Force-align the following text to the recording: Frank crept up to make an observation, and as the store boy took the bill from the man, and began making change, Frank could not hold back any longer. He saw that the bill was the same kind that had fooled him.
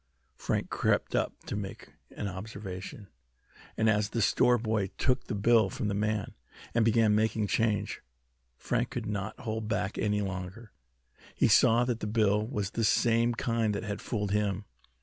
Frank 0.35 0.71
crept 0.71 1.13
up 1.13 1.33
to 1.45 1.55
make 1.55 1.89
an 2.15 2.27
observation, 2.27 3.07
and 3.77 3.87
as 3.87 4.09
the 4.09 4.21
store 4.23 4.57
boy 4.57 4.87
took 4.97 5.25
the 5.25 5.35
bill 5.35 5.69
from 5.69 5.89
the 5.89 5.93
man, 5.93 6.33
and 6.73 6.83
began 6.83 7.13
making 7.13 7.45
change, 7.45 8.01
Frank 8.57 8.89
could 8.89 9.05
not 9.05 9.39
hold 9.41 9.67
back 9.67 9.99
any 9.99 10.21
longer. 10.23 10.71
He 11.35 11.47
saw 11.47 11.85
that 11.85 11.99
the 11.99 12.07
bill 12.07 12.47
was 12.47 12.71
the 12.71 12.83
same 12.83 13.35
kind 13.35 13.75
that 13.75 13.83
had 13.83 14.01
fooled 14.01 14.31
him. 14.31 14.65